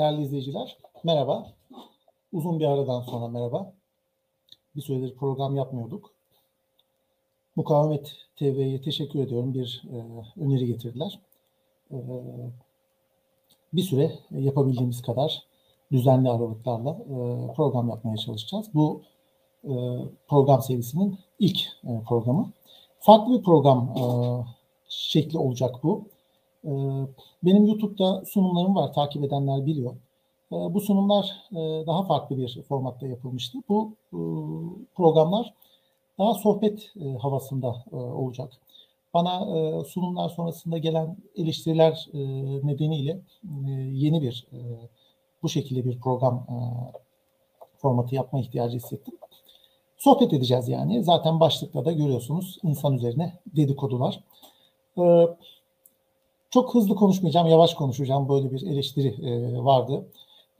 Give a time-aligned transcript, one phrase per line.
[0.00, 1.52] Değerli izleyiciler, merhaba.
[2.32, 3.72] Uzun bir aradan sonra merhaba.
[4.76, 6.14] Bir süredir program yapmıyorduk.
[7.56, 9.54] Mukavemet TV'ye teşekkür ediyorum.
[9.54, 9.96] Bir e,
[10.40, 11.20] öneri getirdiler.
[11.90, 11.96] E,
[13.72, 15.42] bir süre yapabildiğimiz kadar
[15.92, 18.74] düzenli aralıklarla e, program yapmaya çalışacağız.
[18.74, 19.02] Bu
[19.64, 19.72] e,
[20.28, 22.52] program serisinin ilk e, programı.
[22.98, 24.04] Farklı bir program e,
[24.88, 26.08] şekli olacak bu.
[26.64, 26.70] E,
[27.42, 29.92] benim YouTube'da sunumlarım var, takip edenler biliyor.
[30.52, 33.58] E, bu sunumlar e, daha farklı bir formatta yapılmıştı.
[33.68, 34.18] Bu e,
[34.94, 35.54] programlar
[36.18, 38.52] daha sohbet e, havasında olacak.
[39.14, 39.44] Bana
[39.84, 42.08] sunumlar sonrasında gelen eleştiriler
[42.64, 43.20] nedeniyle
[43.92, 44.46] yeni bir
[45.42, 46.46] bu şekilde bir program
[47.76, 49.14] formatı yapma ihtiyacı hissettim.
[49.98, 51.04] Sohbet edeceğiz yani.
[51.04, 54.24] Zaten başlıkta da görüyorsunuz insan üzerine dedikodular.
[54.98, 55.02] E,
[56.50, 58.28] çok hızlı konuşmayacağım, yavaş konuşacağım.
[58.28, 60.08] Böyle bir eleştiri e, vardı.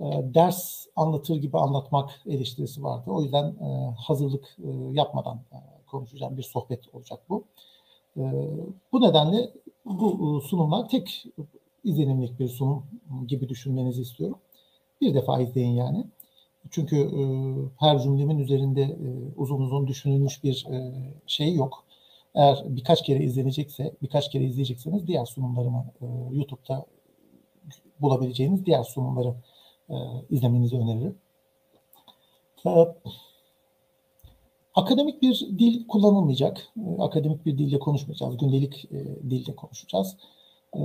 [0.00, 0.04] E,
[0.34, 3.10] ders anlatır gibi anlatmak eleştirisi vardı.
[3.10, 6.36] O yüzden e, hazırlık e, yapmadan e, konuşacağım.
[6.36, 7.44] Bir sohbet olacak bu.
[8.16, 8.22] E,
[8.92, 9.50] bu nedenle
[9.84, 11.24] bu e, sunumlar tek
[11.84, 12.84] izlenimlik bir sunum
[13.26, 14.38] gibi düşünmenizi istiyorum.
[15.00, 16.06] Bir defa izleyin yani.
[16.70, 17.22] Çünkü e,
[17.76, 20.92] her cümlemin üzerinde e, uzun uzun düşünülmüş bir e,
[21.26, 21.84] şey yok.
[22.34, 26.86] Eğer birkaç kere izlenecekse, birkaç kere izleyecekseniz diğer sunumlarımı e, YouTube'da
[28.00, 29.34] bulabileceğiniz diğer sunumları
[29.90, 29.94] e,
[30.30, 31.18] izlemenizi öneririm.
[32.66, 32.70] E,
[34.74, 36.68] akademik bir dil kullanılmayacak.
[36.76, 38.36] E, akademik bir dilde konuşmayacağız.
[38.36, 38.98] Gündelik e,
[39.30, 40.16] dilde konuşacağız.
[40.76, 40.80] E,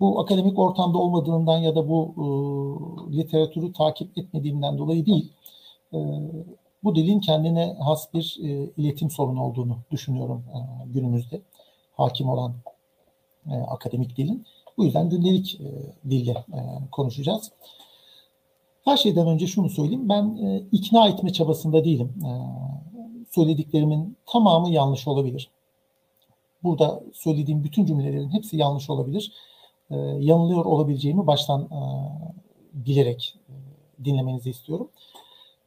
[0.00, 5.32] bu akademik ortamda olmadığından ya da bu e, literatürü takip etmediğimden dolayı değil.
[5.94, 5.98] E,
[6.86, 10.58] bu dilin kendine has bir e, iletim sorunu olduğunu düşünüyorum e,
[10.92, 11.40] günümüzde
[11.96, 12.54] hakim olan
[13.50, 14.46] e, akademik dilin.
[14.78, 15.66] Bu yüzden gündelik e,
[16.10, 16.60] dille e,
[16.92, 17.52] konuşacağız.
[18.84, 20.08] Her şeyden önce şunu söyleyeyim.
[20.08, 22.14] Ben e, ikna etme çabasında değilim.
[22.24, 22.30] E,
[23.30, 25.50] söylediklerimin tamamı yanlış olabilir.
[26.62, 29.32] Burada söylediğim bütün cümlelerin hepsi yanlış olabilir.
[29.90, 31.80] E, yanılıyor olabileceğimi baştan e,
[32.72, 33.54] bilerek e,
[34.04, 34.88] dinlemenizi istiyorum.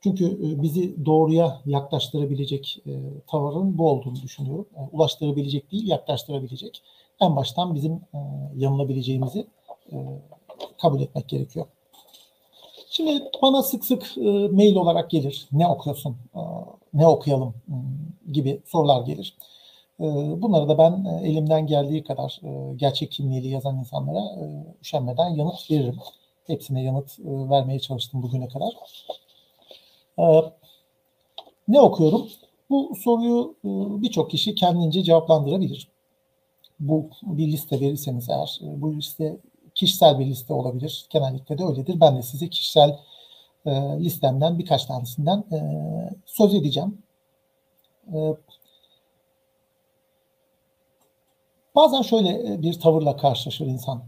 [0.04, 2.92] Çünkü e, bizi doğruya yaklaştırabilecek e,
[3.28, 4.68] tavırın bu olduğunu düşünüyorum.
[4.76, 6.84] E, ulaştırabilecek değil, yaklaştırabilecek.
[7.22, 8.02] En baştan bizim
[8.56, 9.48] yanılabileceğimizi
[10.82, 11.66] kabul etmek gerekiyor.
[12.90, 14.18] Şimdi bana sık sık
[14.52, 15.48] mail olarak gelir.
[15.52, 16.18] Ne okuyorsun?
[16.94, 17.54] Ne okuyalım?
[18.32, 19.38] Gibi sorular gelir.
[20.42, 22.42] Bunları da ben elimden geldiği kadar
[22.76, 24.22] gerçek kimliğiyle yazan insanlara
[24.82, 26.00] üşenmeden yanıt veririm.
[26.48, 28.74] Hepsine yanıt vermeye çalıştım bugüne kadar.
[30.20, 30.54] E,
[31.68, 32.28] ne okuyorum?
[32.70, 33.70] Bu soruyu e,
[34.02, 35.88] birçok kişi kendince cevaplandırabilir.
[36.80, 39.38] Bu bir liste verirseniz eğer, e, bu liste
[39.76, 41.06] kişisel bir liste olabilir.
[41.10, 42.00] Genellikle de öyledir.
[42.00, 43.00] Ben de size kişisel
[43.66, 45.44] e, listemden birkaç tanesinden
[46.26, 46.98] söz edeceğim.
[51.76, 54.04] Bazen şöyle bir tavırla karşılaşır insan.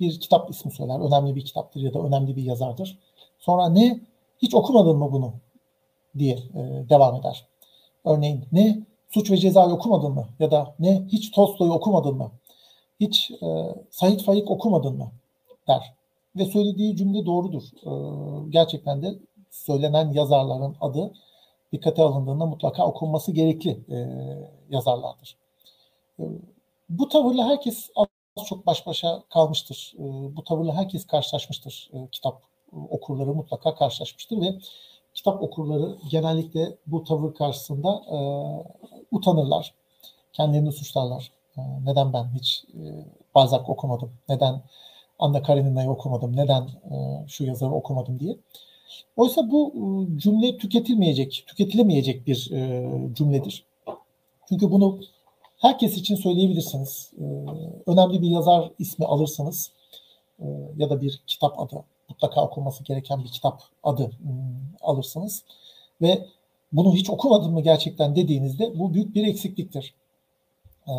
[0.00, 2.98] Bir kitap ismi söyler, önemli bir kitaptır ya da önemli bir yazardır.
[3.38, 4.00] Sonra ne,
[4.42, 5.32] hiç okumadın mı bunu
[6.18, 7.46] diye e, devam eder.
[8.04, 8.78] Örneğin ne,
[9.10, 10.28] Suç ve Ceza'yı okumadın mı?
[10.38, 12.32] Ya da ne, hiç Tolstoy'u okumadın mı?
[13.00, 15.12] hiç e, Sait Faik okumadın mı
[15.68, 15.94] der.
[16.36, 17.62] Ve söylediği cümle doğrudur.
[17.62, 17.90] E,
[18.50, 19.18] gerçekten de
[19.50, 21.12] söylenen yazarların adı
[21.72, 23.96] dikkate alındığında mutlaka okunması gerekli e,
[24.70, 25.36] yazarlardır.
[26.20, 26.24] E,
[26.88, 29.94] bu tavırla herkes az çok baş başa kalmıştır.
[29.98, 31.90] E, bu tavırla herkes karşılaşmıştır.
[31.92, 32.42] E, kitap
[32.90, 34.58] okurları mutlaka karşılaşmıştır ve
[35.14, 38.18] kitap okurları genellikle bu tavır karşısında e,
[39.10, 39.74] utanırlar.
[40.32, 41.30] Kendilerini suçlarlar.
[41.58, 42.82] Ee, neden ben hiç e,
[43.34, 44.12] Balzac okumadım?
[44.28, 44.62] Neden
[45.18, 46.36] Anna Karenina'yı okumadım?
[46.36, 48.36] Neden e, şu yazarı okumadım diye.
[49.16, 52.36] Oysa bu e, cümle tüketilmeyecek, tüketilemeyecek bir
[53.14, 53.64] cümledir.
[54.48, 55.00] Çünkü bunu
[55.58, 57.12] herkes için söyleyebilirsiniz.
[57.86, 59.72] Önemli bir yazar ismi alırsanız
[60.76, 64.10] ya da bir kitap adı, mutlaka okunması gereken bir kitap adı
[64.80, 65.44] alırsınız
[66.02, 66.26] ve
[66.72, 69.94] bunu hiç okumadın mı gerçekten dediğinizde bu büyük bir eksikliktir.
[70.88, 70.92] Ee,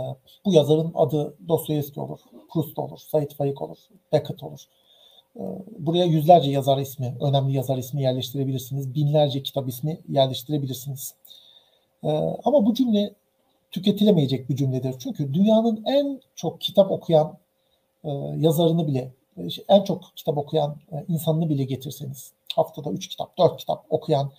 [0.46, 2.20] bu yazarın adı Dostoyevski olur,
[2.54, 3.78] Proust olur, Said Faik olur,
[4.14, 4.60] Beckett olur.
[5.36, 5.42] Ee,
[5.80, 8.96] buraya yüzlerce yazar ismi, önemli yazar ismi yerleştirebilirsiniz.
[8.96, 11.16] Binlerce kitap ismi yerleştirebilirsiniz.
[12.04, 12.10] Ee,
[12.44, 13.14] ama bu cümle
[13.72, 14.96] tüketilemeyecek bir cümledir.
[15.00, 17.38] Çünkü dünyanın en çok kitap okuyan
[18.04, 19.12] e, yazarını bile,
[19.68, 24.32] en çok kitap okuyan e, insanını bile getirseniz, haftada 3 kitap, 4 kitap okuyan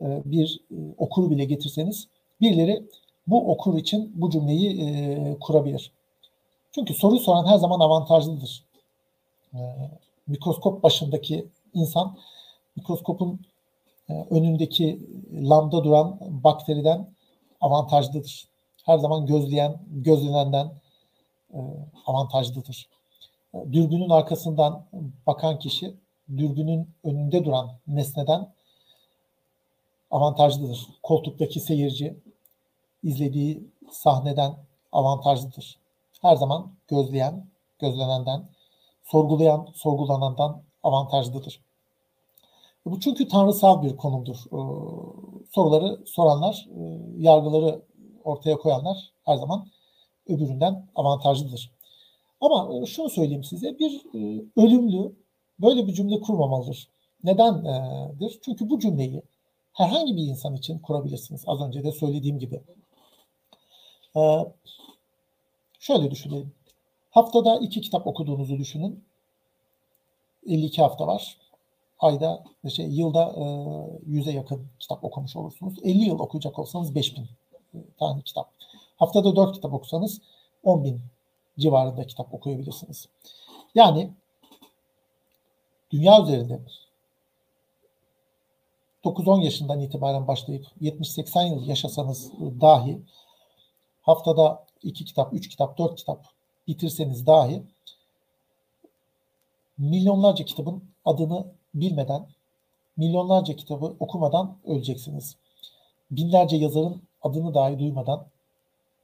[0.00, 0.60] bir
[0.98, 2.08] okuru bile getirseniz,
[2.40, 2.82] birileri
[3.26, 5.92] bu okur için bu cümleyi e, kurabilir.
[6.72, 8.64] Çünkü soruyu soran her zaman avantajlıdır.
[9.54, 9.58] e,
[10.26, 12.18] mikroskop başındaki insan
[12.76, 13.40] mikroskopun
[14.08, 17.10] e, önündeki lambda duran bakteriden
[17.60, 18.48] avantajlıdır.
[18.84, 20.72] Her zaman gözleyen, gözlenenden
[21.54, 21.58] e,
[22.06, 22.88] avantajlıdır.
[23.56, 24.84] E, dürbünün arkasından
[25.26, 25.94] bakan kişi
[26.36, 28.52] dürbünün önünde duran nesneden
[30.10, 30.86] avantajlıdır.
[31.02, 32.16] Koltuktaki seyirci
[33.02, 34.56] izlediği sahneden
[34.92, 35.78] avantajlıdır.
[36.22, 37.46] Her zaman gözleyen,
[37.78, 38.48] gözlenenden,
[39.04, 41.60] sorgulayan, sorgulanandan avantajlıdır.
[42.86, 44.36] Bu çünkü tanrısal bir konumdur.
[44.36, 44.58] Ee,
[45.52, 46.82] soruları soranlar, e,
[47.18, 47.82] yargıları
[48.24, 49.66] ortaya koyanlar her zaman
[50.28, 51.75] öbüründen avantajlıdır.
[52.40, 55.12] Ama e, şunu söyleyeyim size, bir e, ölümlü
[55.58, 56.88] böyle bir cümle kurmamalıdır.
[57.24, 58.38] Nedendir?
[58.42, 59.22] Çünkü bu cümleyi
[59.72, 61.44] herhangi bir insan için kurabilirsiniz.
[61.46, 62.62] Az önce de söylediğim gibi.
[65.80, 66.52] Şöyle düşünelim.
[67.10, 69.04] Haftada iki kitap okuduğunuzu düşünün.
[70.46, 71.36] 52 hafta var
[71.98, 73.44] ayda şey yılda e,
[74.06, 75.78] yüze yakın kitap okumuş olursunuz.
[75.82, 77.28] 50 yıl okuyacak olsanız 5000 e,
[77.98, 78.50] tane kitap.
[78.96, 80.20] Haftada 4 kitap okusanız
[80.62, 81.00] 10 bin
[81.58, 83.08] civarında kitap okuyabilirsiniz.
[83.74, 84.12] Yani
[85.90, 86.60] dünya üzerinde
[89.04, 93.02] 9-10 yaşından itibaren başlayıp 70-80 yıl yaşasanız dahi
[94.02, 96.26] haftada 2 kitap, 3 kitap, 4 kitap
[96.68, 97.62] bitirseniz dahi
[99.78, 102.26] milyonlarca kitabın adını bilmeden,
[102.96, 105.36] milyonlarca kitabı okumadan öleceksiniz.
[106.10, 108.26] Binlerce yazarın adını dahi duymadan,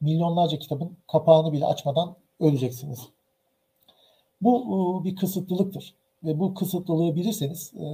[0.01, 3.01] milyonlarca kitabın kapağını bile açmadan öleceksiniz.
[4.43, 5.95] Bu e, bir kısıtlılıktır
[6.25, 7.87] ve bu kısıtlılığı bilirseniz e,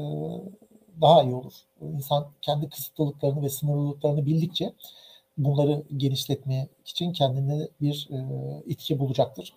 [1.00, 1.53] daha iyi olur.
[1.81, 4.73] İnsan kendi kısıtlılıklarını ve sınırlılıklarını bildikçe
[5.39, 8.19] bunları genişletmeye için kendine bir e,
[8.67, 9.55] itki bulacaktır.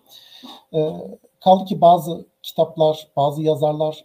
[1.40, 4.04] Kaldı ki bazı kitaplar, bazı yazarlar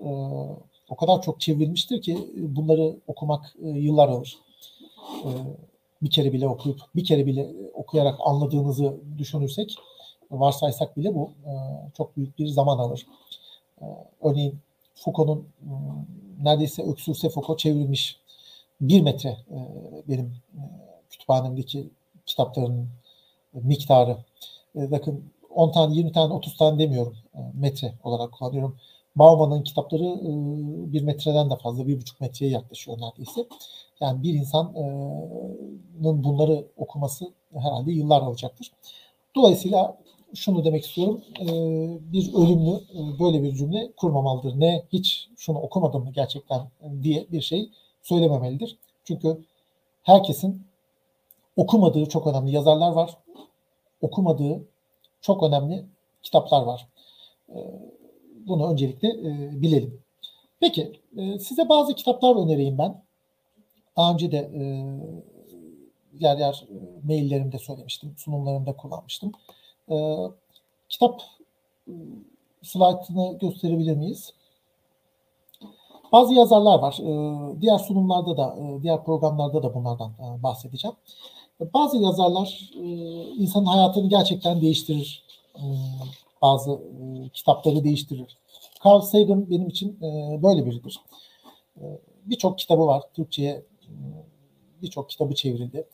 [0.90, 4.38] o kadar çok çevrilmiştir ki e, bunları okumak e, yıllar alır.
[5.24, 5.30] E,
[6.02, 9.78] bir kere bile okuyup bir kere bile okuyarak anladığınızı düşünürsek
[10.32, 11.32] varsaysak bile bu
[11.98, 13.08] çok büyük bir zaman alır.
[14.22, 14.60] Örneğin
[14.96, 15.48] Foucault'un
[16.44, 18.20] neredeyse öksürse Foucault çevrilmiş
[18.82, 19.38] bir metre
[20.08, 20.36] benim
[21.10, 21.90] kütüphanemdeki
[22.26, 22.90] kitapların
[23.54, 24.18] miktarı.
[24.76, 27.16] Bakın 10 tane, 20 tane, 30 tane demiyorum
[27.54, 28.78] metre olarak kullanıyorum.
[29.18, 30.30] Bauman'ın kitapları e,
[30.94, 33.46] bir metreden de fazla, bir buçuk metreye yaklaşıyor neredeyse.
[34.00, 38.72] Yani bir insanın bunları okuması herhalde yıllar alacaktır.
[39.36, 39.98] Dolayısıyla
[40.36, 41.46] şunu demek istiyorum, e,
[42.14, 44.60] bir ölümlü e, böyle bir cümle kurmamalıdır.
[44.60, 46.62] Ne hiç şunu okumadım mı gerçekten
[47.04, 47.70] diye bir şey
[48.02, 48.78] söylememelidir.
[49.04, 49.44] Çünkü
[50.04, 50.68] herkesin
[51.56, 53.18] okumadığı çok önemli yazarlar var,
[54.02, 54.68] okumadığı
[55.22, 55.86] çok önemli
[56.24, 56.88] kitaplar var.
[58.48, 60.02] Bunu öncelikle e, bilelim.
[60.60, 63.02] Peki e, size bazı kitaplar önereyim ben.
[63.98, 64.62] Daha önce de e,
[66.20, 69.32] yer yer e, maillerimde söylemiştim, sunumlarımda kullanmıştım.
[69.92, 69.96] E,
[70.90, 71.22] kitap
[71.88, 71.94] e,
[72.64, 74.34] slaytını gösterebilir miyiz?
[76.12, 76.98] Bazı yazarlar var.
[77.02, 80.98] E, diğer sunumlarda da, e, diğer programlarda da bunlardan e, bahsedeceğim.
[81.74, 82.88] Bazı yazarlar e,
[83.24, 85.24] insanın hayatını gerçekten değiştirir.
[85.56, 85.64] E,
[86.42, 88.38] bazı e, kitapları değiştirir.
[88.86, 91.00] Carl Sagan benim için e, böyle biridir.
[91.78, 91.84] E,
[92.26, 93.04] birçok kitabı var.
[93.14, 93.92] Türkçe'ye e,
[94.82, 95.88] birçok kitabı çevrildi.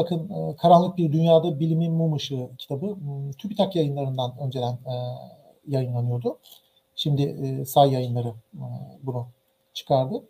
[0.00, 4.94] Bakın e, Karanlık Bir Dünyada Bilimin Mum Işığı kitabı e, TÜBİTAK yayınlarından önceden e,
[5.68, 6.38] yayınlanıyordu.
[6.96, 8.34] Şimdi e, say yayınları
[9.02, 9.26] bunu
[9.74, 10.24] çıkardı.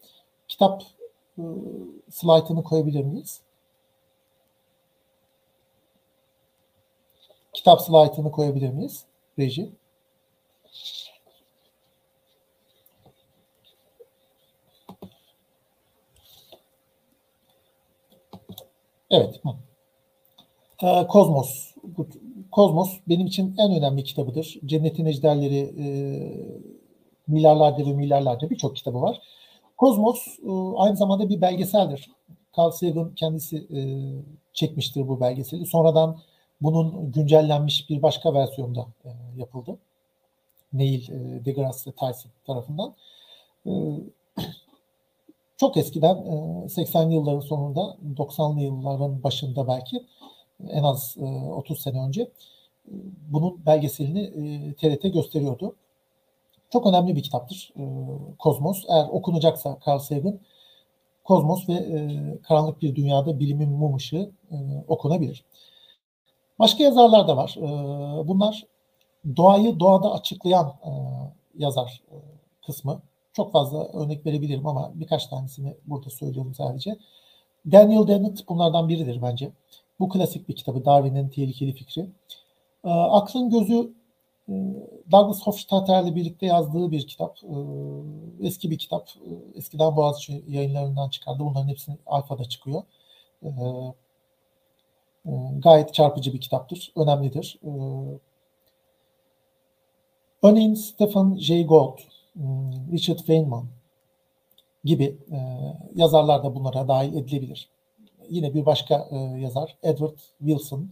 [0.48, 0.82] Kitap
[2.10, 3.40] slaytını koyabilir miyiz?
[7.52, 9.04] Kitap slaytını koyabilir miyiz?
[9.38, 9.70] Reji.
[19.10, 19.40] Evet.
[20.82, 21.74] Ee, Kozmos.
[22.52, 24.58] Kozmos benim için en önemli kitabıdır.
[24.66, 25.86] Cennetin Ejderleri e,
[27.26, 29.20] milyarlarca ve milyarlarca birçok kitabı var.
[29.76, 32.10] Kozmos e, aynı zamanda bir belgeseldir.
[32.58, 33.80] Carl Sagan kendisi e,
[34.52, 35.66] çekmiştir bu belgeseli.
[35.66, 36.18] Sonradan
[36.60, 39.78] bunun güncellenmiş bir başka versiyonda e, yapıldı.
[40.72, 41.08] Neil
[41.44, 42.94] deGrasse Tyson tarafından.
[45.60, 46.16] Çok eskiden
[46.66, 50.06] 80'li yılların sonunda 90'lı yılların başında belki
[50.68, 51.16] en az
[51.52, 52.30] 30 sene önce
[53.28, 55.76] bunun belgeselini TRT gösteriyordu.
[56.70, 57.72] Çok önemli bir kitaptır
[58.38, 58.84] Kozmos.
[58.88, 60.40] Eğer okunacaksa Carl Sagan
[61.24, 61.78] Kozmos ve
[62.42, 64.30] Karanlık Bir Dünyada Bilimin Mum Işığı
[64.88, 65.44] okunabilir.
[66.58, 67.54] Başka yazarlar da var.
[68.28, 68.66] Bunlar
[69.36, 70.72] doğayı doğada açıklayan
[71.54, 72.16] yazar e,
[72.66, 73.02] kısmı.
[73.32, 76.96] Çok fazla örnek verebilirim ama birkaç tanesini burada söylüyorum sadece.
[77.72, 79.52] Daniel Dennett bunlardan biridir bence.
[80.00, 82.00] Bu klasik bir kitabı Darwin'in Tehlikeli Fikri.
[82.84, 83.92] E, Aklın Gözü
[84.48, 84.52] e,
[85.12, 87.38] Douglas Hofstadter'le birlikte yazdığı bir kitap.
[87.44, 87.56] E,
[88.46, 89.08] eski bir kitap.
[89.08, 91.38] E, eskiden Boğaziçi yayınlarından çıkardı.
[91.40, 92.82] Bunların hepsini alfada çıkıyor.
[93.42, 93.48] E,
[95.26, 96.92] e, gayet çarpıcı bir kitaptır.
[96.96, 97.58] Önemlidir.
[97.64, 97.70] E,
[100.42, 102.19] örneğin Stephen Gould, hmm,
[102.92, 103.66] Richard Feynman
[104.84, 105.38] gibi e,
[105.94, 107.68] yazarlar da bunlara dahil edilebilir.
[108.28, 110.90] Yine bir başka e, yazar Edward Wilson,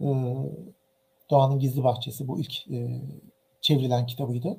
[0.00, 0.06] e,
[1.30, 3.02] Doğanın Gizli Bahçesi bu ilk e,
[3.60, 4.56] çevrilen kitabıydı.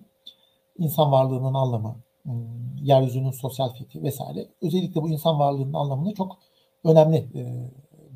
[0.77, 4.47] İnsan varlığının anlamı, hmm, yeryüzünün sosyal fethi vesaire.
[4.61, 6.37] Özellikle bu insan varlığının anlamını çok
[6.83, 7.27] önemli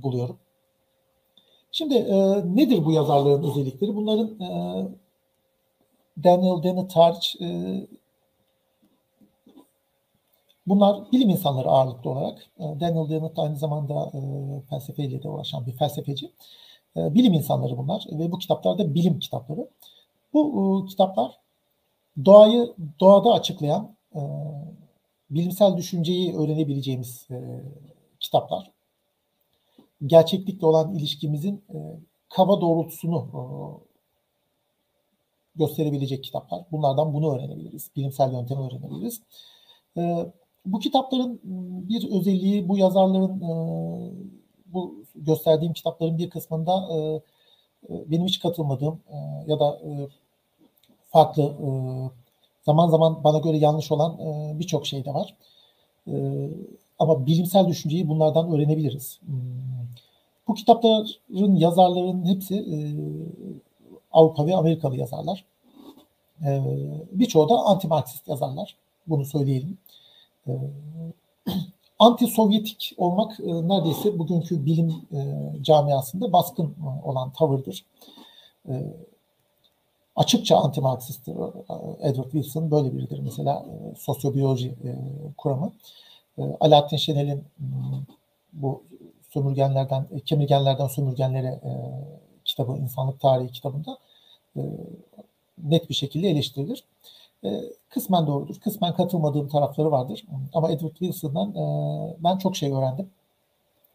[0.04, 0.38] buluyorum.
[1.72, 2.16] Şimdi e,
[2.56, 3.96] nedir bu yazarların özellikleri?
[3.96, 4.88] Bunların e,
[6.24, 7.48] Daniel Dennett hariç e,
[10.68, 12.40] bunlar bilim insanları ağırlıklı olarak.
[12.60, 14.20] E, Daniel Dennett aynı zamanda e,
[14.70, 16.32] felsefeyle de uğraşan bir felsefeci.
[16.98, 19.70] E, bilim insanları bunlar ve bu kitaplar da bilim kitapları.
[20.34, 21.40] Bu e, kitaplar
[22.26, 24.22] doğayı doğada açıklayan e,
[25.30, 27.64] bilimsel düşünceyi öğrenebileceğimiz e,
[28.20, 28.72] kitaplar
[30.06, 31.78] gerçeklikle olan ilişkimizin e,
[32.30, 33.42] kaba doğrultusunu e,
[35.58, 36.62] gösterebilecek kitaplar.
[36.72, 37.92] Bunlardan bunu öğrenebiliriz.
[37.96, 39.22] Bilimsel yöntemi öğrenebiliriz.
[39.98, 40.32] E,
[40.66, 41.40] bu kitapların
[41.90, 43.54] bir özelliği, bu yazarların e,
[44.66, 46.98] bu gösterdiğim kitapların bir kısmında e,
[47.94, 49.00] e benim hiç katılmadığım
[49.48, 49.82] ya da
[51.10, 51.54] farklı
[52.62, 54.20] zaman zaman bana göre yanlış olan
[54.60, 55.36] birçok şey de var.
[57.00, 59.20] Ama bilimsel düşünceyi bunlardan öğrenebiliriz.
[59.26, 59.38] Hmm.
[60.48, 62.66] Bu kitapların yazarların hepsi
[64.18, 65.46] Avrupa ve Amerikalı yazarlar.
[66.46, 66.62] E,
[67.12, 68.76] birçoğu da anti-Marksist yazarlar.
[69.08, 69.78] Bunu söyleyelim.
[70.48, 70.52] E,
[72.00, 74.96] anti-Sovyetik olmak neredeyse bugünkü bilim
[75.62, 77.86] camiasında baskın olan tavırdır.
[80.16, 81.36] Açıkça anti-Marksisttir.
[82.02, 83.20] Edward Wilson böyle biridir.
[83.20, 83.66] Mesela
[83.98, 84.76] sosyobiyoloji
[85.38, 85.72] kuramı.
[86.60, 88.04] Alaaddin Şenel'in hmm,
[88.54, 88.84] bu
[89.30, 91.72] sömürgenlerden, kemirgenlerden sömürgenlere e,
[92.46, 94.07] kitabı, insanlık tarihi kitabında e,
[95.64, 96.84] net bir şekilde eleştirilir.
[97.44, 100.26] E, kısmen doğrudur, kısmen katılmadığım tarafları vardır.
[100.54, 101.64] Ama Edward Wilson'dan e,
[102.20, 103.10] ben çok şey öğrendim.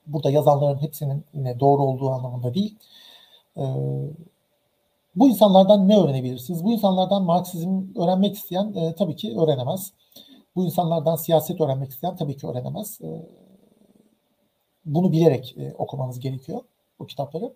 [0.07, 2.77] Burada yazanların hepsinin yine doğru olduğu anlamında değil.
[3.57, 3.65] E,
[5.17, 6.65] bu insanlardan ne öğrenebilirsiniz?
[6.65, 9.93] Bu insanlardan Marksizm öğrenmek isteyen e, tabii ki öğrenemez.
[10.57, 13.01] Bu insanlardan siyaset öğrenmek isteyen tabii ki öğrenemez.
[13.03, 13.27] E,
[14.85, 16.61] bunu bilerek e, okumanız gerekiyor
[16.99, 17.53] bu kitapları.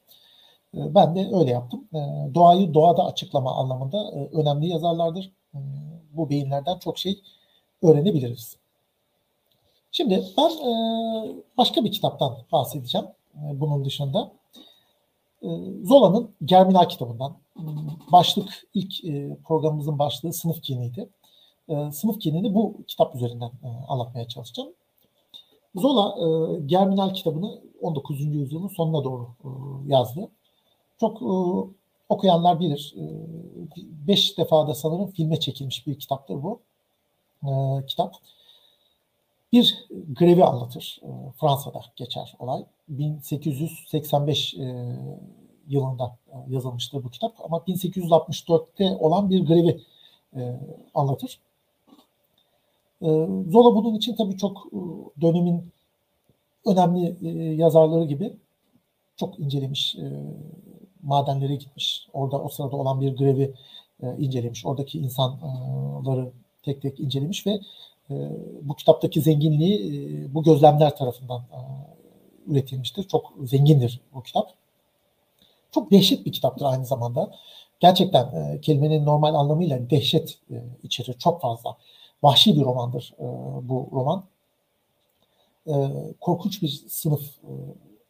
[0.74, 1.88] E, ben de öyle yaptım.
[1.94, 5.32] E, doğayı doğada açıklama anlamında e, önemli yazarlardır.
[5.54, 5.58] E,
[6.12, 7.22] bu beyinlerden çok şey
[7.82, 8.56] öğrenebiliriz.
[9.92, 10.72] Şimdi ben e,
[11.56, 14.32] başka bir kitaptan bahsedeceğim e, bunun dışında.
[15.82, 17.36] Zola'nın Germinal kitabından.
[18.12, 19.02] Başlık ilk
[19.44, 21.08] programımızın başlığı sınıf kiniydi.
[21.92, 23.50] Sınıf kinini bu kitap üzerinden
[23.88, 24.68] anlatmaya çalışacağım.
[25.74, 26.14] Zola
[26.66, 28.20] Germinal kitabını 19.
[28.20, 29.28] yüzyılın sonuna doğru
[29.86, 30.28] yazdı.
[31.00, 31.26] Çok e,
[32.08, 32.94] okuyanlar bilir.
[32.98, 33.04] E,
[34.08, 36.60] beş defada sanırım filme çekilmiş bir kitaptır bu.
[37.42, 37.50] E,
[37.86, 38.14] kitap.
[39.52, 41.00] Bir grevi anlatır.
[41.02, 41.08] E,
[41.40, 42.64] Fransa'da geçer olay.
[42.88, 44.96] 1885 e,
[45.68, 47.34] yılında e, yazılmıştır bu kitap.
[47.44, 49.80] Ama 1864'te olan bir grevi
[50.36, 50.60] e,
[50.94, 51.40] anlatır.
[53.02, 53.06] Ee,
[53.50, 54.78] Zola bunun için tabii çok e,
[55.20, 55.72] dönemin
[56.66, 58.36] önemli e, yazarları gibi
[59.16, 60.12] çok incelemiş, e,
[61.06, 62.08] madenlere gitmiş.
[62.12, 63.54] Orada o sırada olan bir grevi
[64.18, 64.66] incelemiş.
[64.66, 66.30] Oradaki insanları
[66.62, 67.60] tek tek incelemiş ve
[68.62, 71.42] bu kitaptaki zenginliği bu gözlemler tarafından
[72.46, 73.08] üretilmiştir.
[73.08, 74.50] Çok zengindir bu kitap.
[75.70, 77.30] Çok dehşet bir kitaptır aynı zamanda.
[77.80, 80.38] Gerçekten kelimenin normal anlamıyla dehşet
[80.82, 81.76] içerir çok fazla
[82.22, 83.26] vahşi bir romandır e,
[83.68, 84.24] bu roman.
[85.66, 85.74] E,
[86.20, 87.52] korkunç bir sınıf e,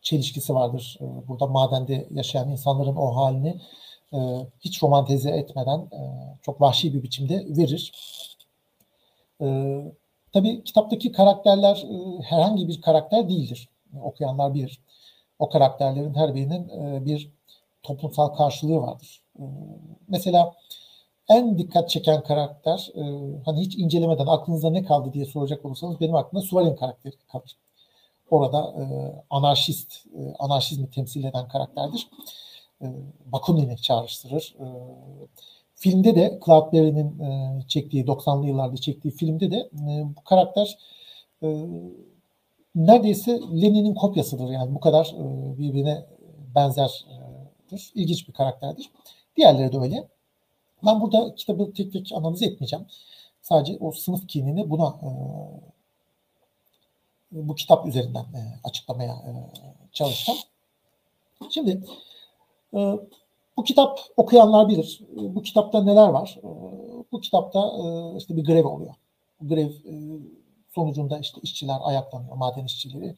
[0.06, 0.98] çelişkisi vardır.
[1.00, 3.60] E, burada madende yaşayan insanların o halini
[4.12, 4.18] e,
[4.60, 6.00] hiç romantize etmeden e,
[6.42, 7.92] çok vahşi bir biçimde verir.
[9.40, 9.46] E,
[10.32, 13.68] tabii kitaptaki karakterler e, herhangi bir karakter değildir.
[14.02, 14.80] Okuyanlar bilir.
[15.38, 16.70] O karakterlerin her birinin
[17.06, 17.30] bir
[17.82, 19.22] toplumsal karşılığı vardır.
[19.38, 19.44] E,
[20.08, 20.54] mesela
[21.28, 22.92] en dikkat çeken karakter
[23.44, 27.56] hani hiç incelemeden aklınızda ne kaldı diye soracak olursanız benim aklımda Suvalin karakteri kalır.
[28.30, 28.84] Orada e,
[29.30, 32.08] anarşist, e, anarşizmi temsil eden karakterdir.
[32.82, 32.86] E,
[33.26, 34.56] Bakunin'i çağrıştırır.
[34.60, 34.66] E,
[35.74, 40.78] filmde de Cloud e, çektiği 90'lı yıllarda çektiği filmde de e, bu karakter
[41.42, 41.66] e,
[42.74, 44.50] neredeyse Lenin'in kopyasıdır.
[44.50, 46.06] Yani bu kadar e, birbirine
[46.54, 47.06] benzerdir.
[47.94, 48.90] İlginç bir karakterdir.
[49.36, 50.08] Diğerleri de öyle.
[50.86, 52.86] Ben burada kitabı tek tek analiz etmeyeceğim.
[53.42, 55.10] Sadece o sınıf kinini buna e,
[57.36, 59.32] bu kitap üzerinden e, açıklamaya e,
[59.92, 60.34] çalıştım.
[61.50, 61.84] Şimdi
[62.74, 62.78] e,
[63.56, 65.00] bu kitap okuyanlar bilir.
[65.12, 66.38] E, bu kitapta neler var?
[66.42, 66.48] E,
[67.12, 68.94] bu kitapta e, işte bir grev oluyor.
[69.40, 69.94] Grev e,
[70.74, 73.16] sonucunda işte işçiler ayaklanıyor, maden işçileri.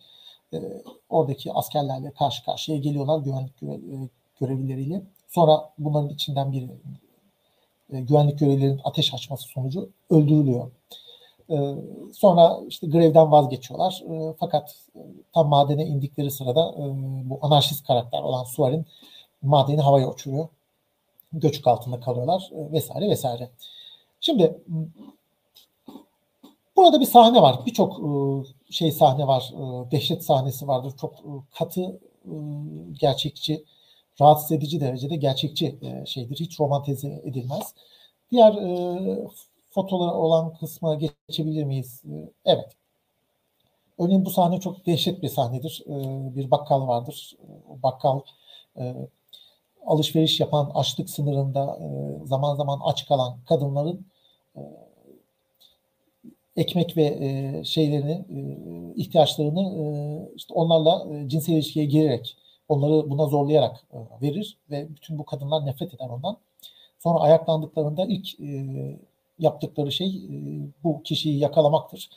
[0.52, 4.08] E, oradaki askerlerle karşı karşıya geliyorlar güvenlik görev, e,
[4.40, 5.02] görevlileriyle.
[5.28, 6.70] Sonra bunların içinden biri
[7.92, 10.66] e, güvenlik görevlilerinin ateş açması sonucu öldürülüyor.
[10.66, 10.72] E,
[12.14, 14.02] sonra işte grevden vazgeçiyorlar.
[14.10, 15.00] E, fakat e,
[15.34, 16.82] tam madene indikleri sırada e,
[17.30, 18.86] bu anarşist karakter olan Suar'in
[19.42, 20.48] madeni havaya uçuruyor.
[21.32, 23.50] Göçük altında kalıyorlar e, vesaire vesaire.
[24.20, 24.58] Şimdi
[26.76, 27.66] burada bir sahne var.
[27.66, 28.00] Birçok
[28.70, 29.52] şey sahne var.
[29.90, 30.92] Dehşet sahnesi vardır.
[31.00, 31.14] Çok
[31.58, 32.00] katı
[33.00, 33.64] gerçekçi
[34.20, 36.36] rahatsız edici derecede gerçekçi şeydir.
[36.36, 37.74] Hiç romantize edilmez.
[38.30, 38.52] Diğer
[39.78, 42.02] fotolar olan kısma geçebilir miyiz?
[42.04, 42.68] E, evet.
[43.98, 45.84] Örneğin bu sahne çok dehşet bir sahnedir.
[45.86, 45.94] E,
[46.36, 47.36] bir bakkal vardır.
[47.68, 48.20] O bakkal
[48.78, 48.94] e,
[49.86, 51.88] alışveriş yapan açlık sınırında e,
[52.26, 54.06] zaman zaman aç kalan kadınların
[54.56, 54.60] e,
[56.56, 58.24] ekmek ve şeylerini
[58.96, 59.64] ihtiyaçlarını
[60.36, 62.36] işte onlarla cinsel ilişkiye girerek
[62.68, 63.84] onları buna zorlayarak
[64.22, 66.36] verir ve bütün bu kadınlar nefret eder ondan.
[66.98, 68.40] Sonra ayaklandıklarında ilk
[69.38, 70.30] yaptıkları şey e,
[70.84, 72.10] bu kişiyi yakalamaktır.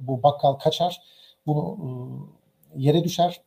[0.00, 1.02] Bu bakkal kaçar,
[1.46, 1.88] bunu e,
[2.82, 3.40] yere düşer.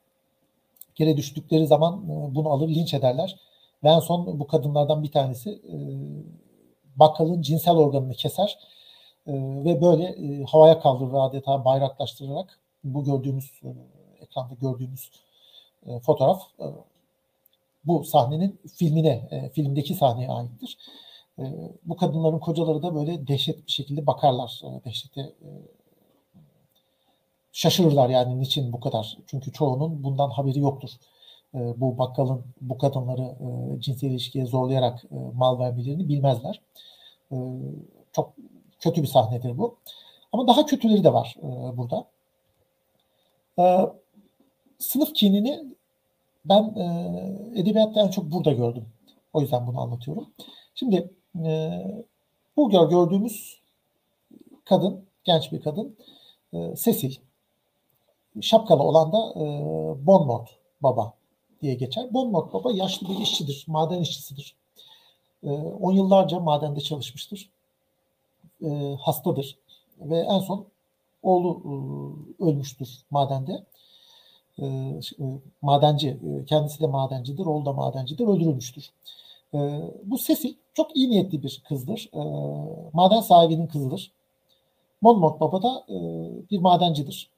[0.98, 3.36] Yere düştükleri zaman e, bunu alır linç ederler.
[3.84, 5.76] Ve en son bu kadınlardan bir tanesi e,
[6.96, 8.60] bakkalın cinsel organını keser
[9.28, 13.62] ve böyle havaya kaldırır adeta bayraklaştırarak bu gördüğümüz
[14.22, 15.12] ekranda gördüğümüz
[16.02, 16.42] fotoğraf
[17.86, 20.78] bu sahnenin filmine, filmdeki sahneye aittir.
[21.40, 24.62] E, bu kadınların kocaları da böyle dehşet bir şekilde bakarlar.
[24.64, 25.50] E, dehşete e,
[27.52, 29.18] şaşırırlar yani niçin bu kadar.
[29.28, 30.90] Çünkü çoğunun bundan haberi yoktur.
[31.54, 36.62] E, bu bakkalın bu kadınları e, cinsel ilişkiye zorlayarak e, mal vermelerini bilmezler.
[37.32, 37.38] E,
[38.12, 38.34] çok
[38.80, 39.78] kötü bir sahnedir bu.
[40.32, 42.06] Ama daha kötüleri de var e, burada.
[43.60, 43.64] E,
[44.80, 45.76] sınıf kinini
[46.46, 48.86] ben e, edebiyatta en çok burada gördüm.
[49.34, 50.30] O yüzden bunu anlatıyorum.
[50.76, 51.72] Şimdi e,
[52.58, 53.60] bu gördüğümüz
[54.66, 55.96] kadın, genç bir kadın,
[56.54, 57.16] e, Cecil.
[58.42, 59.46] Şapkalı olan da e,
[60.06, 60.50] Bonmort
[60.82, 61.14] Baba
[61.62, 62.14] diye geçer.
[62.14, 64.56] Bonmort Baba yaşlı bir işçidir, maden işçisidir.
[65.44, 67.50] E, on yıllarca madende çalışmıştır.
[68.64, 69.58] E, hastadır
[70.00, 70.66] ve en son
[71.24, 71.62] oğlu
[72.40, 73.66] e, ölmüştür madende.
[74.60, 75.26] E, e,
[75.62, 78.92] madenci, e, kendisi de madencidir, oğlu da madencidir, öldürülmüştür.
[80.04, 82.10] Bu Cecil çok iyi niyetli bir kızdır.
[82.94, 84.12] Maden sahibinin kızıdır.
[85.02, 85.86] Monmouth Baba da
[86.52, 87.30] bir madencidir.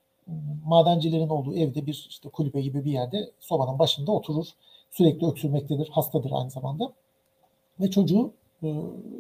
[0.66, 4.48] Madencilerin olduğu evde bir işte kulübe gibi bir yerde sobanın başında oturur.
[4.92, 6.94] Sürekli öksürmektedir, hastadır aynı zamanda.
[7.80, 8.34] Ve çocuğu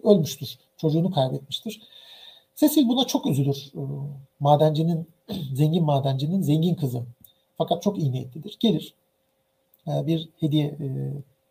[0.04, 0.60] ölmüştür.
[0.77, 1.82] Çocuğunu kaybetmiştir.
[2.56, 3.71] Cecil buna çok üzülür.
[4.39, 5.08] Madencinin,
[5.54, 7.04] zengin madencinin zengin kızı
[7.58, 8.58] fakat çok iyi niyetlidir.
[8.60, 8.93] Gelir
[9.88, 10.88] e, bir hediye e,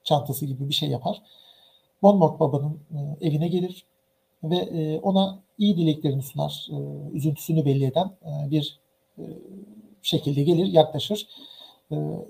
[0.04, 1.22] çantası gibi bir şey yapar.
[2.02, 3.84] Bonmort babanın e, evine gelir
[4.42, 6.68] ve ona iyi dileklerini sunar.
[7.12, 8.10] Üzüntüsünü belli eden
[8.50, 8.80] bir
[10.02, 11.28] şekilde gelir, yaklaşır.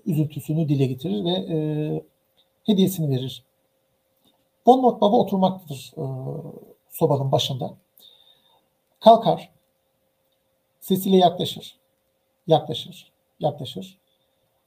[0.07, 2.03] Üzüntüsünü dile getirir ve
[2.65, 3.45] hediyesini verir.
[4.67, 5.93] Bonmort baba oturmaktadır
[6.91, 7.75] sobanın başında.
[9.01, 9.51] Kalkar.
[10.81, 11.77] Sesiyle yaklaşır.
[12.47, 13.99] Yaklaşır yaklaşır.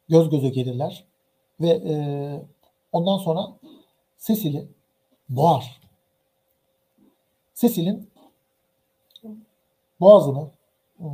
[0.10, 1.04] Göz göze gelirler
[1.62, 1.96] ve e,
[2.94, 3.54] ondan sonra
[4.20, 4.68] Cecil'i
[5.30, 5.82] boğar.
[7.56, 8.10] Cecil'in
[10.00, 10.52] boğazını
[11.00, 11.08] ıı,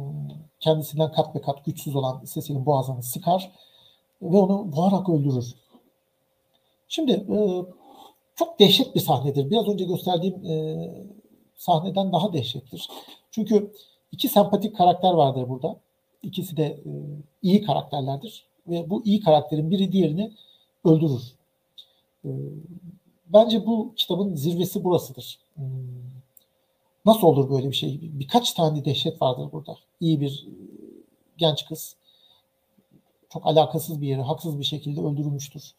[0.60, 3.52] kendisinden kat be kat güçsüz olan Cecil'in boğazını sıkar
[4.22, 5.56] ve onu boğarak öldürür.
[6.88, 7.38] Şimdi e,
[8.36, 9.50] çok dehşet bir sahnedir.
[9.50, 10.78] Biraz önce gösterdiğim e,
[11.56, 12.90] sahneden daha dehşettir.
[13.32, 13.74] Çünkü
[14.12, 15.80] iki sempatik karakter vardır burada.
[16.24, 16.84] İkisi de
[17.42, 20.32] iyi karakterlerdir ve bu iyi karakterin biri diğerini
[20.86, 21.39] öldürür.
[22.26, 22.30] E,
[23.28, 25.40] bence bu kitabın zirvesi burasıdır.
[25.58, 25.64] E,
[27.06, 28.00] nasıl olur böyle bir şey?
[28.02, 29.78] Birkaç tane dehşet vardır burada.
[30.00, 30.54] İyi bir e,
[31.38, 31.96] genç kız
[33.30, 35.74] çok alakasız bir yere haksız bir şekilde öldürülmüştür.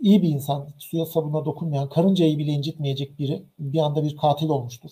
[0.00, 4.90] iyi bir insan, suya sabuna dokunmayan, karıncayı bile incitmeyecek biri bir anda bir katil olmuştur.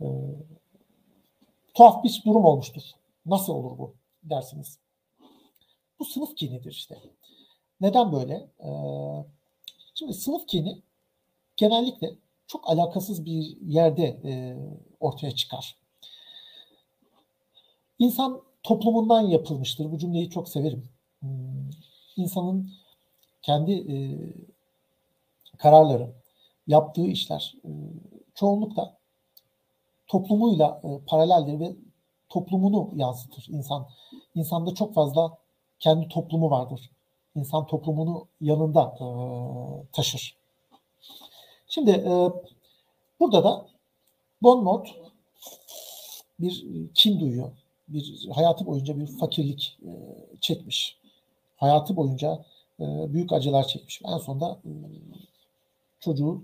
[0.00, 0.06] E,
[1.74, 2.82] tuhaf bir durum olmuştur.
[3.26, 4.78] Nasıl olur bu dersiniz?
[6.00, 6.98] Bu sınıf kinidir işte.
[7.80, 8.34] Neden böyle?
[8.60, 8.70] E,
[9.98, 10.82] şimdi sınıf kini
[11.56, 12.14] genellikle
[12.46, 14.56] çok alakasız bir yerde e,
[15.00, 15.76] ortaya çıkar.
[17.98, 19.92] İnsan toplumundan yapılmıştır.
[19.92, 20.88] Bu cümleyi çok severim.
[21.20, 21.70] Hmm,
[22.16, 22.70] insanın
[23.42, 23.96] kendi e,
[25.58, 26.14] kararları,
[26.66, 27.70] yaptığı işler e,
[28.34, 28.98] çoğunlukla
[30.06, 31.76] toplumuyla e, paraleldir ve
[32.28, 33.88] toplumunu yansıtır insan.
[34.34, 35.38] İnsanda çok fazla
[35.78, 36.90] kendi toplumu vardır.
[37.38, 39.06] İnsan toplumunu yanında e,
[39.92, 40.36] taşır.
[41.68, 42.30] Şimdi e,
[43.20, 43.66] burada da
[44.42, 44.88] Bonmot
[46.40, 47.52] bir kin duyuyor.
[47.88, 49.90] Bir hayatı boyunca bir fakirlik e,
[50.40, 50.98] çekmiş.
[51.56, 52.44] Hayatı boyunca
[52.80, 54.02] e, büyük acılar çekmiş.
[54.04, 54.70] En sonunda e,
[56.00, 56.42] çocuğu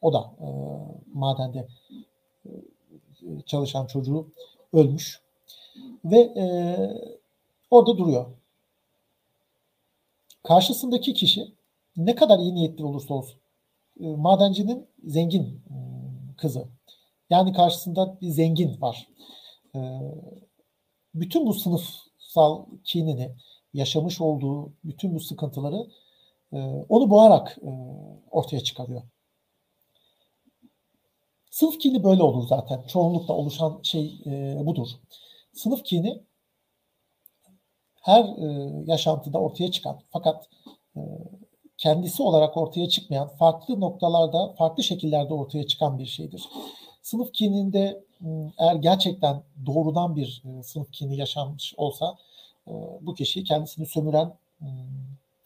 [0.00, 0.48] o da e,
[1.14, 1.68] madende
[2.46, 2.50] e,
[3.46, 4.26] çalışan çocuğu
[4.72, 5.20] ölmüş
[6.04, 6.44] ve e,
[7.70, 8.26] orada duruyor.
[10.46, 11.54] Karşısındaki kişi
[11.96, 13.40] ne kadar iyi niyetli olursa olsun
[14.00, 15.76] e, madencinin zengin e,
[16.36, 16.68] kızı.
[17.30, 19.08] Yani karşısında bir zengin var.
[19.74, 19.80] E,
[21.14, 23.34] bütün bu sınıfsal kinini,
[23.72, 25.86] yaşamış olduğu bütün bu sıkıntıları
[26.88, 27.58] onu boğarak
[28.30, 29.02] ortaya çıkarıyor.
[31.50, 32.82] Sınıf kini böyle olur zaten.
[32.86, 34.20] Çoğunlukla oluşan şey
[34.66, 34.88] budur.
[35.52, 36.24] Sınıf kini
[38.06, 38.24] her
[38.86, 40.48] yaşantıda ortaya çıkan fakat
[41.78, 46.48] kendisi olarak ortaya çıkmayan, farklı noktalarda, farklı şekillerde ortaya çıkan bir şeydir.
[47.02, 48.04] Sınıf kininde
[48.58, 52.16] eğer gerçekten doğrudan bir ıı, sınıf kini yaşanmış olsa
[52.68, 54.32] ıı, bu kişi kendisini sömüren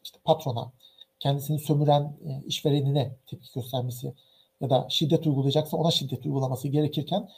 [0.04, 0.72] işte patrona,
[1.18, 4.12] kendisini sömüren işverenine tepki göstermesi
[4.60, 7.28] ya da şiddet uygulayacaksa ona şiddet uygulaması gerekirken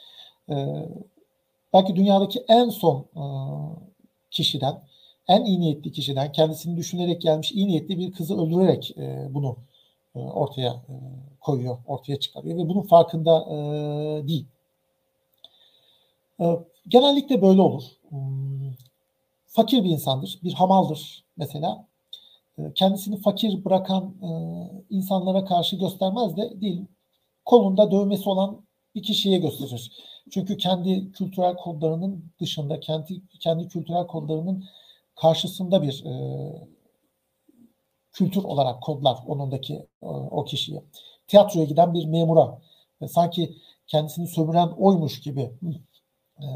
[1.73, 3.07] belki dünyadaki en son
[4.31, 4.83] kişiden
[5.29, 9.57] en iyi niyetli kişiden kendisini düşünerek gelmiş iyi niyetli bir kızı öldürerek e, bunu
[10.15, 10.95] e, ortaya e,
[11.41, 13.57] koyuyor, ortaya çıkarıyor ve bunun farkında e,
[14.29, 14.47] değil.
[16.41, 16.45] E,
[16.89, 17.83] genellikle böyle olur.
[18.09, 18.73] Hmm,
[19.47, 21.87] fakir bir insandır, bir hamaldır mesela.
[22.59, 24.31] E, kendisini fakir bırakan e,
[24.91, 26.87] insanlara karşı göstermez de değil,
[27.45, 28.61] kolunda dövmesi olan
[28.95, 29.93] bir kişiye gösterir.
[30.31, 34.65] Çünkü kendi kültürel kodlarının dışında, kendi kendi kültürel kodlarının
[35.23, 36.13] karşısında bir e,
[38.13, 40.83] kültür olarak kodlar onundaki e, o kişiyi.
[41.29, 42.59] Tiyatroya giden bir memura
[43.01, 43.57] e, sanki
[43.87, 45.53] kendisini sömüren oymuş gibi
[46.39, 46.47] e,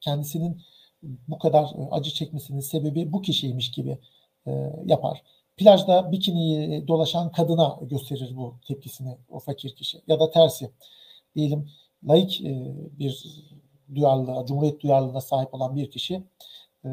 [0.00, 0.62] kendisinin
[1.02, 3.98] bu kadar e, acı çekmesinin sebebi bu kişiymiş gibi
[4.46, 5.22] e, yapar.
[5.56, 10.02] Plajda bikiniyi dolaşan kadına gösterir bu tepkisini o fakir kişi.
[10.06, 10.70] Ya da tersi.
[11.36, 11.70] Diyelim
[12.04, 13.44] laik e, bir
[13.94, 16.22] duyarlılığa, cumhuriyet duyarlılığına sahip olan bir kişi
[16.84, 16.90] e,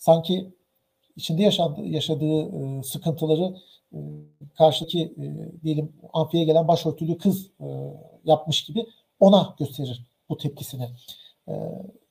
[0.00, 0.50] sanki
[1.16, 3.56] içinde yaşadığı, yaşadığı e, sıkıntıları
[3.92, 3.98] e,
[4.58, 5.24] karşıdaki e,
[5.62, 7.66] diyelim amfiye gelen başörtülü kız e,
[8.24, 8.86] yapmış gibi
[9.20, 10.88] ona gösterir bu tepkisini.
[11.48, 11.52] E,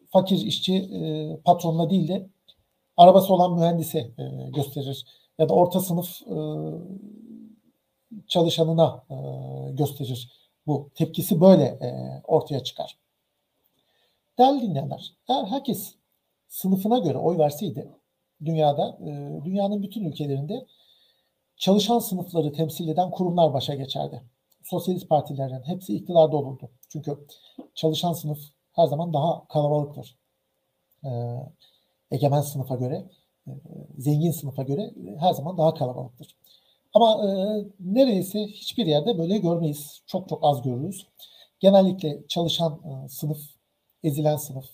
[0.08, 2.30] fakir işçi e, patronuna değil de
[2.98, 5.06] arabası olan mühendise e, gösterir.
[5.38, 6.38] Ya da orta sınıf e,
[8.28, 9.16] çalışanına e,
[9.72, 10.32] gösterir.
[10.68, 12.98] Bu tepkisi böyle e, ortaya çıkar.
[14.38, 15.99] Değerli dinleyenler, eğer herkes
[16.50, 17.90] sınıfına göre oy verseydi
[18.46, 20.66] dünyada, e, dünyanın bütün ülkelerinde
[21.58, 24.24] çalışan sınıfları temsil eden kurumlar başa geçerdi.
[24.64, 26.70] Sosyalist partilerin hepsi iktidarda olurdu.
[26.90, 27.26] Çünkü
[27.76, 28.40] çalışan sınıf
[28.72, 30.18] her zaman daha kalabalıktır.
[31.04, 31.10] E,
[32.12, 33.10] egemen sınıfa göre,
[33.48, 33.52] e,
[33.98, 36.36] zengin sınıfa göre her zaman daha kalabalıktır.
[36.94, 37.30] Ama e,
[37.80, 40.02] neredeyse hiçbir yerde böyle görmeyiz.
[40.08, 41.08] Çok çok az görürüz.
[41.60, 43.40] Genellikle çalışan sınıf,
[44.04, 44.66] ezilen sınıf,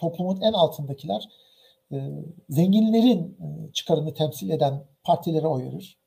[0.00, 1.28] toplumun en altındakiler
[1.92, 2.10] e,
[2.48, 5.98] zenginlerin e, çıkarını temsil eden partilere oy verir.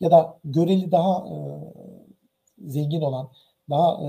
[0.00, 1.36] Ya da göreli daha e,
[2.58, 3.30] zengin olan,
[3.70, 4.00] daha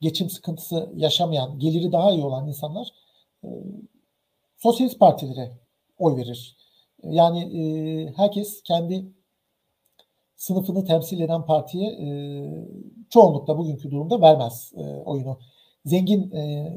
[0.00, 2.92] geçim sıkıntısı yaşamayan, geliri daha iyi olan insanlar
[4.56, 5.58] sosyalist partilere
[5.98, 6.56] oy verir.
[7.02, 9.12] Yani herkes kendi
[10.36, 12.08] sınıfını temsil eden partiye e,
[13.10, 14.72] çoğunlukla bugünkü durumda vermez
[15.04, 15.38] oyunu
[15.88, 16.72] zengin e,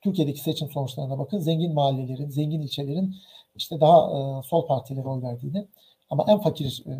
[0.00, 1.38] Türkiye'deki seçim sonuçlarına bakın.
[1.38, 3.14] Zengin mahallelerin, zengin ilçelerin
[3.56, 5.66] işte daha e, sol partilere oy verdiğini
[6.10, 6.92] ama en fakir e,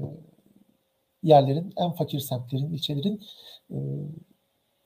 [1.23, 3.23] yerlerin, en fakir semtlerin, ilçelerin
[3.71, 3.77] e,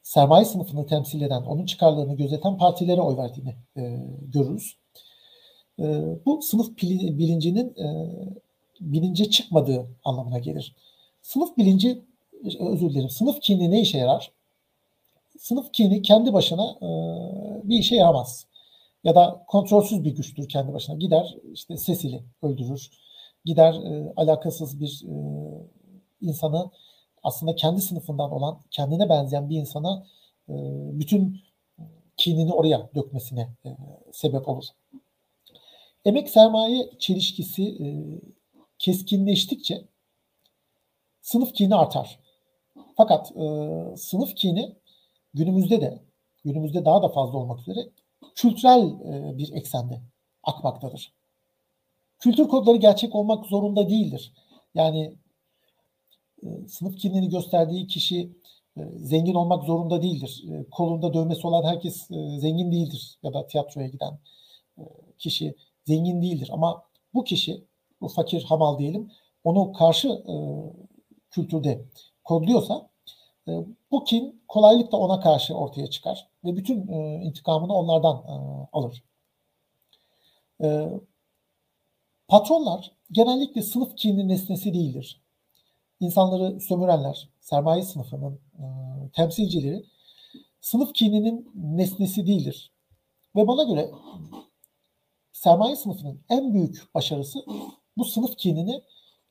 [0.03, 4.77] sermaye sınıfını temsil eden, onun çıkarlarını gözeten partilere oy verdiğini e, görürüz.
[5.81, 7.87] E, bu sınıf bilincinin e,
[8.81, 10.77] bilince çıkmadığı anlamına gelir.
[11.23, 12.03] Sınıf bilinci,
[12.61, 14.38] özür dilerim, sınıf kini ne işe yarar?
[15.39, 16.89] Sınıf kini kendi başına e,
[17.69, 18.47] bir işe yaramaz.
[19.05, 20.97] Ya da kontrolsüz bir güçtür kendi başına.
[20.97, 22.91] Gider işte Cecil'i öldürür.
[23.45, 25.15] Gider e, alakasız bir e,
[26.21, 26.71] insanı
[27.23, 30.07] aslında kendi sınıfından olan, kendine benzeyen bir insana
[30.49, 30.55] e,
[31.01, 31.41] bütün
[32.17, 33.77] kinini oraya dökmesine e,
[34.13, 34.65] sebep olur.
[36.05, 37.87] Emek sermaye çelişkisi e,
[38.79, 39.85] keskinleştikçe
[41.23, 42.19] sınıf kini artar.
[42.97, 43.47] Fakat e,
[43.97, 44.77] sınıf kini
[45.39, 46.03] günümüzde de
[46.45, 47.89] günümüzde daha da fazla olmak üzere
[48.35, 50.01] kültürel e, bir eksende
[50.43, 51.13] akmaktadır.
[52.19, 54.33] Kültür kodları gerçek olmak zorunda değildir.
[54.75, 55.15] Yani
[56.43, 58.33] e, sınıf kimliğini gösterdiği kişi
[58.77, 60.45] e, zengin olmak zorunda değildir.
[60.51, 62.07] E, kolunda dövmesi olan herkes
[62.39, 64.19] zengin değildir ya da tiyatroya giden
[65.19, 66.51] kişi zengin değildir.
[66.53, 66.83] Ama
[67.15, 67.65] bu kişi,
[68.01, 69.11] bu fakir hamal diyelim,
[69.45, 70.35] onu karşı e,
[71.31, 71.85] kültürde
[72.25, 72.89] kodluyorsa
[73.91, 78.35] bu kin kolaylıkla ona karşı ortaya çıkar ve bütün e, intikamını onlardan e,
[78.73, 79.05] alır.
[80.63, 80.89] E,
[82.29, 85.23] patronlar genellikle sınıf kininin nesnesi değildir.
[86.01, 88.65] İnsanları sömürenler, sermaye sınıfının e,
[89.13, 89.85] temsilcileri
[90.61, 92.73] sınıf kininin nesnesi değildir.
[93.37, 93.91] Ve bana göre
[95.33, 97.39] sermaye sınıfının en büyük başarısı
[97.97, 98.83] bu sınıf kinini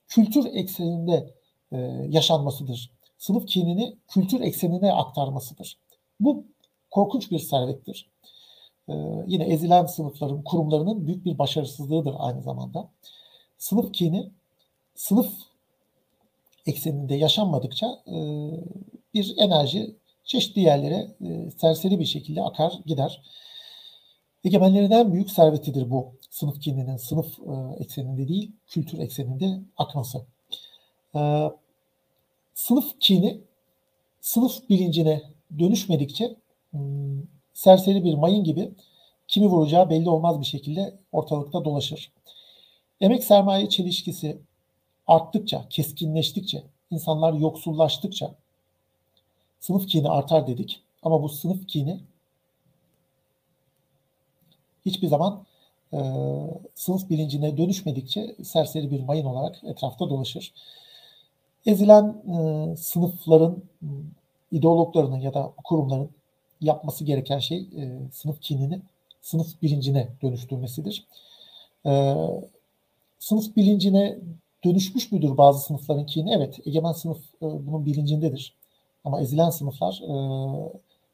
[0.07, 1.35] kültür ekseninde
[1.71, 1.77] e,
[2.09, 2.96] yaşanmasıdır.
[3.17, 5.77] Sınıf kinini kültür eksenine aktarmasıdır.
[6.19, 6.45] Bu
[6.91, 8.09] korkunç bir servettir.
[8.89, 8.93] E,
[9.27, 12.89] yine ezilen sınıfların, kurumlarının büyük bir başarısızlığıdır aynı zamanda.
[13.57, 14.29] Sınıf kini,
[14.95, 15.33] sınıf
[16.65, 18.15] ekseninde yaşanmadıkça e,
[19.13, 23.21] bir enerji çeşitli yerlere e, serseri bir şekilde akar gider.
[24.43, 30.25] Egemenlerin en büyük servetidir bu sınıf kininin sınıf e, ekseninde değil, kültür ekseninde akması.
[31.15, 31.19] E,
[32.57, 33.41] sınıf kini
[34.21, 35.23] sınıf bilincine
[35.59, 36.35] dönüşmedikçe
[36.71, 37.21] hmm,
[37.53, 38.71] serseri bir mayın gibi
[39.27, 42.11] kimi vuracağı belli olmaz bir şekilde ortalıkta dolaşır.
[43.01, 44.37] Emek sermaye çelişkisi
[45.07, 48.35] arttıkça, keskinleştikçe, insanlar yoksullaştıkça
[49.59, 50.83] sınıf kini artar dedik.
[51.03, 51.99] Ama bu sınıf kini
[54.85, 55.45] hiçbir zaman
[55.93, 55.99] e,
[56.75, 60.53] sınıf bilincine dönüşmedikçe serseri bir mayın olarak etrafta dolaşır.
[61.67, 63.63] Ezilen e, sınıfların,
[64.51, 66.09] ideologlarının ya da kurumların
[66.61, 68.81] yapması gereken şey e, sınıf kinini
[69.21, 71.05] sınıf bilincine dönüştürmesidir.
[71.85, 72.15] E,
[73.19, 74.17] sınıf bilincine
[74.65, 76.33] dönüşmüş müdür bazı sınıfların kini?
[76.33, 78.53] Evet, egemen sınıf e, bunun bilincindedir.
[79.05, 80.13] Ama ezilen sınıflar e,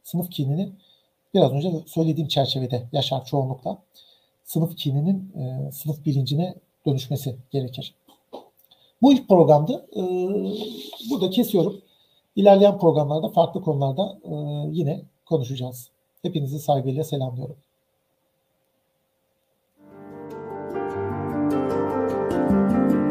[0.04, 0.70] sınıf kinini
[1.34, 3.78] biraz önce söylediğim çerçevede yaşar çoğunlukla.
[4.44, 7.96] Sınıf kininin e, sınıf bilincine dönüşmesi gerekir.
[9.04, 9.86] Bu ilk programdı.
[9.96, 10.02] E,
[11.10, 11.82] burada kesiyorum.
[12.36, 14.34] İlerleyen programlarda farklı konularda e,
[14.72, 15.90] yine konuşacağız.
[16.22, 17.56] Hepinizi saygıyla selamlıyorum.